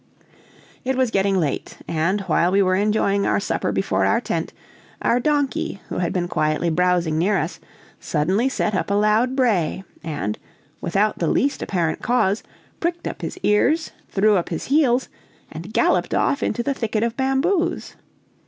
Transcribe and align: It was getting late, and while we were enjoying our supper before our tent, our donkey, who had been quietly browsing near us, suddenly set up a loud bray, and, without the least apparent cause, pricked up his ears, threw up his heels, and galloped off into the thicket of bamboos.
It 0.83 0.95
was 0.97 1.11
getting 1.11 1.39
late, 1.39 1.77
and 1.87 2.21
while 2.21 2.51
we 2.51 2.63
were 2.63 2.73
enjoying 2.73 3.27
our 3.27 3.39
supper 3.39 3.71
before 3.71 4.03
our 4.03 4.19
tent, 4.19 4.51
our 4.99 5.19
donkey, 5.19 5.79
who 5.89 5.99
had 5.99 6.11
been 6.11 6.27
quietly 6.27 6.71
browsing 6.71 7.19
near 7.19 7.37
us, 7.37 7.59
suddenly 7.99 8.49
set 8.49 8.73
up 8.73 8.89
a 8.89 8.95
loud 8.95 9.35
bray, 9.35 9.83
and, 10.03 10.39
without 10.81 11.19
the 11.19 11.27
least 11.27 11.61
apparent 11.61 12.01
cause, 12.01 12.41
pricked 12.79 13.07
up 13.07 13.21
his 13.21 13.37
ears, 13.43 13.91
threw 14.09 14.37
up 14.37 14.49
his 14.49 14.65
heels, 14.73 15.07
and 15.51 15.71
galloped 15.71 16.15
off 16.15 16.41
into 16.41 16.63
the 16.63 16.73
thicket 16.73 17.03
of 17.03 17.15
bamboos. 17.15 17.95